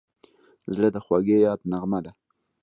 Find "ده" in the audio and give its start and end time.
2.05-2.11